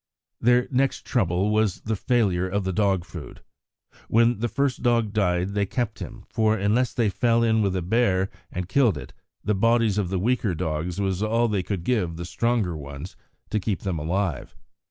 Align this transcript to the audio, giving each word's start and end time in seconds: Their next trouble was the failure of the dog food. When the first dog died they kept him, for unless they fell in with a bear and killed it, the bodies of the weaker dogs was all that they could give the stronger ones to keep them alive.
Their 0.39 0.67
next 0.71 1.05
trouble 1.05 1.51
was 1.51 1.81
the 1.81 1.95
failure 1.95 2.49
of 2.49 2.63
the 2.63 2.73
dog 2.73 3.05
food. 3.05 3.43
When 4.07 4.39
the 4.39 4.47
first 4.49 4.81
dog 4.81 5.13
died 5.13 5.49
they 5.49 5.67
kept 5.67 5.99
him, 5.99 6.23
for 6.27 6.57
unless 6.57 6.91
they 6.91 7.07
fell 7.07 7.43
in 7.43 7.61
with 7.61 7.75
a 7.75 7.83
bear 7.83 8.31
and 8.51 8.67
killed 8.67 8.97
it, 8.97 9.13
the 9.43 9.53
bodies 9.53 9.99
of 9.99 10.09
the 10.09 10.17
weaker 10.17 10.55
dogs 10.55 10.99
was 10.99 11.21
all 11.21 11.47
that 11.49 11.55
they 11.55 11.61
could 11.61 11.83
give 11.83 12.15
the 12.15 12.25
stronger 12.25 12.75
ones 12.75 13.15
to 13.51 13.59
keep 13.59 13.81
them 13.81 13.99
alive. 13.99 14.55